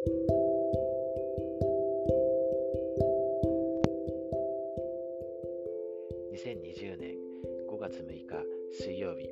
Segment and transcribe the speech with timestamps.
[0.00, 0.08] 2020
[6.96, 7.16] 年
[7.68, 8.24] 5月6日
[8.72, 9.28] 水曜日、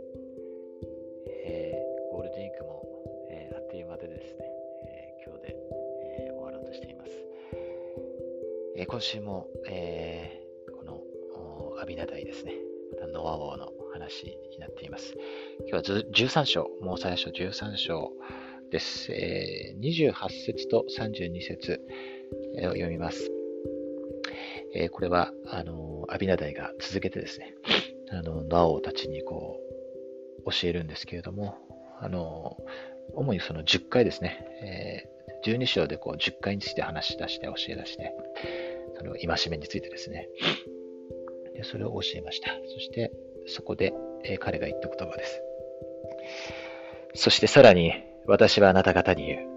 [1.46, 2.84] えー、ゴールデンウィークも、
[3.30, 4.44] えー、あっという間でですね、
[4.84, 5.56] えー、今日で、
[6.28, 7.12] え終わろうとしています。
[8.76, 10.44] え今週も、え
[10.76, 11.00] この
[11.80, 12.52] 阿弥陀台ですね、
[13.14, 15.14] ノア王の話になっています。
[15.66, 18.12] 今日は13章、もう最初13章
[18.70, 19.12] です。
[19.12, 20.12] え28
[20.46, 21.80] 節と32節
[22.58, 23.30] を読みます。
[24.74, 27.54] えこれは、あのアビナダイが続けてですね、
[28.10, 29.58] あの、ナオたちにこ
[30.44, 31.56] う、教えるんですけれども、
[32.00, 32.56] あの、
[33.14, 38.14] 主にその10回ですね、えー、12章でこう10回について話し出して教え出して、
[38.98, 40.28] その戒めについてですね、
[41.54, 42.50] でそれを教えました。
[42.74, 43.12] そして、
[43.46, 45.42] そこで、え、彼が言った言葉です。
[47.14, 47.92] そしてさらに、
[48.28, 49.48] 私はあなた方に言う。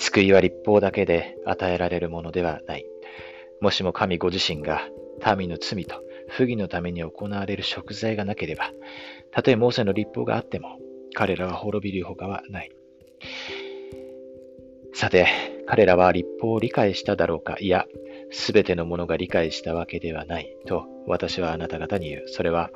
[0.00, 2.86] 救いは立法だけで与えられるものではない。
[3.60, 4.88] もしも神ご自身が
[5.36, 8.72] 民の罪と不義のために行われる食材がなければ、
[9.30, 10.78] たとえモーセの立法があっても、
[11.14, 12.70] 彼らは滅びるほかはない。
[14.92, 15.26] さて、
[15.66, 17.86] 彼らは立法を理解しただろうかいや、
[18.30, 20.56] すべてのものが理解したわけではない。
[20.66, 22.22] と、私はあなた方に言う。
[22.26, 22.70] それは、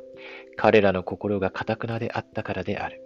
[0.55, 3.01] 彼らの心が堅くなであったからである。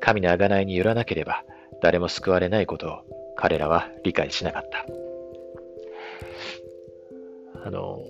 [0.00, 1.44] 神の贖いによらなければ、
[1.82, 2.98] 誰も救われないことを
[3.36, 4.86] 彼らは理解しなかった。
[7.66, 8.00] あの、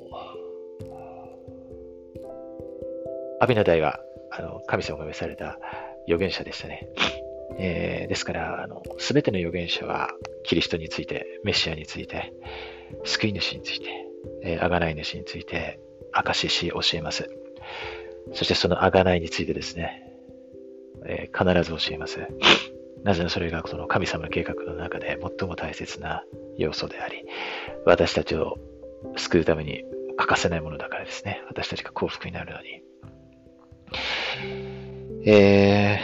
[3.41, 5.59] アビナダイはあの神様が召された
[6.07, 6.89] 預言者でしたね。
[7.59, 10.11] えー、ですから、すべての預言者は
[10.45, 12.33] キリストについて、メシアについて、
[13.05, 13.87] 救い主について、
[14.43, 15.79] えー、贖い主について、
[16.13, 17.29] 証しし教えます。
[18.33, 20.03] そしてその贖いについてですね、
[21.07, 22.21] えー、必ず教えます。
[23.05, 26.25] なぜならそれがその神様の計画の中で最も大切な
[26.57, 27.25] 要素であり、
[27.85, 28.57] 私たちを
[29.17, 29.85] 救うために
[30.17, 31.43] 欠かせないものだからですね。
[31.49, 32.83] 私たちが幸福になるのに。
[35.27, 36.01] え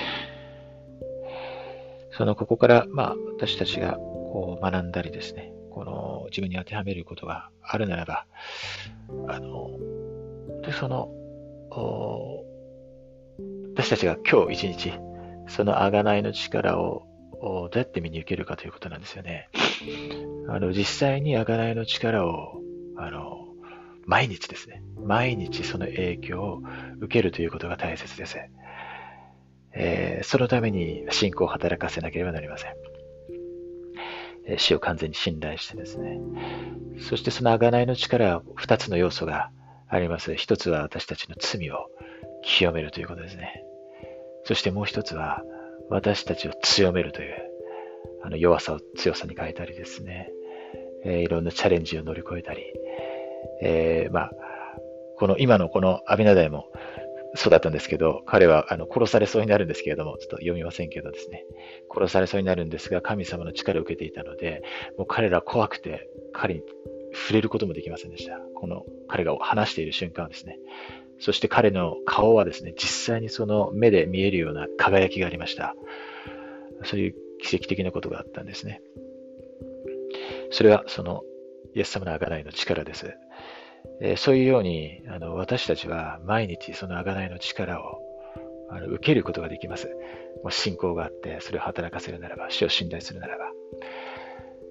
[2.12, 8.26] ー、そのここから、まあ、私たちがこう学んだりですね、この自分に当てはめることがあるならば、
[9.28, 9.70] あの、
[10.62, 11.10] でその、
[13.74, 15.09] 私たちが今日一日、
[15.50, 17.06] その贖いの力を
[17.40, 19.48] どうやって身に受けるかということなんですよね。
[20.48, 22.60] あの、実際に贖いの力を、
[22.96, 23.48] あの、
[24.06, 24.82] 毎日ですね。
[24.96, 26.62] 毎日その影響を
[27.00, 28.38] 受けるということが大切です。
[29.72, 32.74] えー、そのために信仰を働かせなければなりません。
[34.46, 36.18] え、死を完全に信頼してですね。
[36.98, 39.50] そしてその贖いの力は二つの要素が
[39.88, 40.34] あります。
[40.34, 41.86] 一つは私たちの罪を
[42.42, 43.64] 清めるということですね。
[44.50, 45.44] そしてもう一つは
[45.90, 47.36] 私たちを強めるという、
[48.24, 50.28] あの弱さを強さに変えたりですね。
[51.04, 52.64] えー、いろんなチャレンジを乗り越えたり、
[53.62, 54.30] えー、まあ、
[55.18, 56.66] この今のこのアビナダイも
[57.36, 61.44] そうだったんですけど、彼はあの殺されそうになるんですけれども、ちょっと読みませんけどですね、
[61.88, 64.64] 殺されそうになるんですが、神様の力を受けていたので、
[64.98, 66.62] もう彼ら怖くて、彼に
[67.14, 68.40] 触れることもできませんでした。
[68.56, 70.58] この彼が話している瞬間ですね。
[71.20, 75.74] そして彼の顔はですね、実際にその目で見えるような輝きがありました。
[76.84, 78.80] そういう奇跡的なことがあったんですね。
[80.50, 81.22] それはその
[81.74, 83.14] イエス様の贖いの力です。
[84.02, 88.00] えそういうようにあの私たちは毎日その贖いの力を
[88.70, 89.88] あの受けることができます。
[90.42, 93.44] もう信仰があって、それを働かせるならば、死を信頼するならば。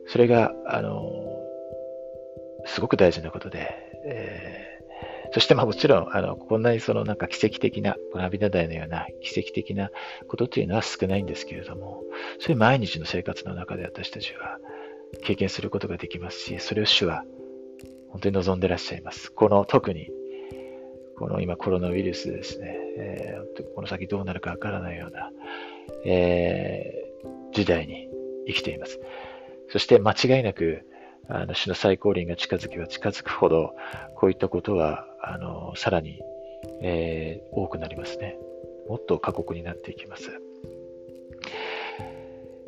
[0.08, 1.04] それが、あの、
[2.66, 3.70] すごく大事なことで、
[4.06, 4.69] えー、
[5.32, 9.92] そしてまあもちろん、あの、こんなにそのなんか奇跡的な、このアビナダイのような奇跡的な
[10.28, 12.04] ことというのは少ないんですけれども、
[12.40, 14.60] そういう毎日の生活の中で私たちは
[15.24, 17.24] 経験することができますし、それを主は
[18.10, 19.32] 本当に望んでらっしゃいます。
[19.32, 20.10] この特に、
[21.18, 25.32] この今コロナウイルスですね、えー、この先どうなるかわからないような、
[26.06, 28.10] えー、時代に
[28.48, 29.00] 生きています。
[29.68, 30.84] そして間違いなく、
[31.30, 33.76] あの、主の最高輪が近づけば近づくほど、
[34.16, 36.20] こういったことは、あの、さらに、
[36.82, 38.38] えー、多くなりますね。
[38.88, 40.32] もっと過酷になっていきます。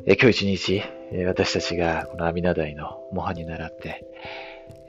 [0.06, 0.82] え今日一日、
[1.26, 4.06] 私たちがこの阿弥陀台の模範に倣って、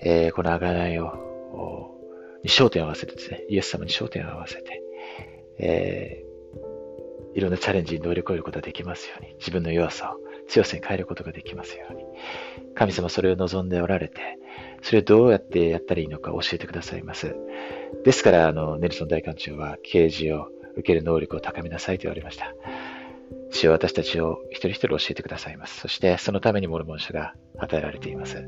[0.04, 1.92] えー、この贖いを、
[2.44, 4.82] に焦点を合わせてですね、イエス様に焦点を合わせて、
[5.60, 12.04] えー、いろんなチャレンジに乗り越えることができますように、自分の弱さを強さに変えることができますように、
[12.76, 14.38] 神様それを望んでおられて、
[14.82, 17.36] それをどうやってやったらいいのか教えてくださいます。
[18.04, 22.54] ですから、あの、ネルソン大官長は、啓示を受ける能力を高めなさいと言われました。
[23.52, 25.80] 主は私たちを一人一人教えてくださいます。
[25.80, 28.44] そしてそのためにモルモン書が与えられています。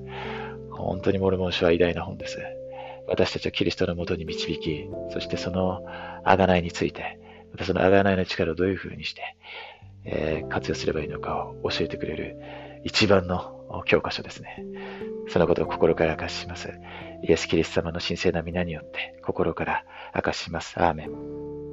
[0.72, 2.40] 本当にモルモン書は偉大な本です。
[3.08, 5.84] 私たちをキリストのもとに導き、そしてその
[6.26, 7.20] 贖いについて、
[7.52, 9.22] またその贖いの力をどういうふうにして、
[10.06, 12.38] えー、活用すればいいのかを教えてくれる
[12.84, 14.64] 一番の教科書ですね。
[15.28, 16.72] そのことを心から明かしします。
[17.24, 20.80] イエス・キリスト様の神聖な皆によって心から明かしします。
[20.80, 21.65] アーメン。